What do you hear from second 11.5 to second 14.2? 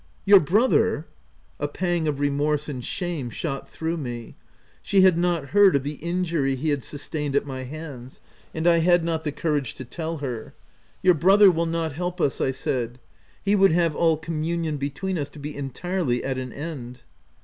will not help us," I said:'' he would have all